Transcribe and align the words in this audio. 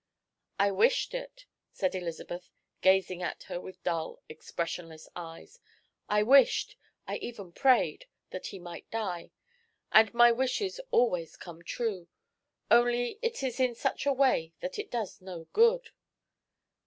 "I 0.57 0.71
wished 0.71 1.13
it," 1.13 1.45
said 1.71 1.93
Elizabeth, 1.93 2.49
gazing 2.81 3.21
at 3.21 3.43
her 3.43 3.61
with 3.61 3.83
dull, 3.83 4.19
expressionless 4.29 5.07
eyes. 5.15 5.59
"I 6.09 6.23
wished, 6.23 6.75
I 7.07 7.17
even 7.17 7.51
prayed, 7.51 8.07
that 8.31 8.47
he 8.47 8.57
might 8.57 8.89
die. 8.89 9.29
And 9.91 10.11
my 10.11 10.31
wishes 10.31 10.81
always 10.89 11.37
come 11.37 11.61
true 11.63 12.07
only 12.71 13.19
it 13.21 13.43
is 13.43 13.59
in 13.59 13.75
such 13.75 14.07
a 14.07 14.11
way 14.13 14.53
that 14.59 14.79
it 14.79 14.89
does 14.89 15.21
no 15.21 15.43
good." 15.53 15.91